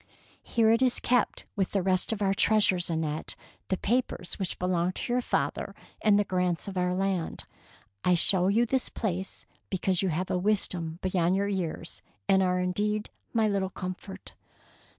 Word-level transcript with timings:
"Here 0.41 0.71
it 0.71 0.81
is 0.81 0.99
kept 0.99 1.45
with 1.55 1.73
the 1.73 1.83
rest 1.83 2.11
of 2.11 2.23
our 2.23 2.33
treasures, 2.33 2.89
Annette, 2.89 3.35
the 3.67 3.77
papers 3.77 4.39
which 4.39 4.57
belong 4.57 4.93
to 4.93 5.13
your 5.13 5.21
father 5.21 5.75
and 6.01 6.17
the 6.17 6.23
grants 6.23 6.67
of 6.67 6.75
our 6.75 6.95
land. 6.95 7.45
I 8.03 8.15
show 8.15 8.49
this 8.49 8.89
place 8.89 9.41
to 9.41 9.45
you 9.49 9.55
because 9.69 10.01
you 10.01 10.09
have 10.09 10.31
a 10.31 10.39
wisdom 10.39 10.97
beyond 11.03 11.35
your 11.35 11.47
years, 11.47 12.01
and 12.27 12.41
are 12.41 12.57
indeed 12.59 13.11
my 13.31 13.47
little 13.47 13.69
comfort. 13.69 14.33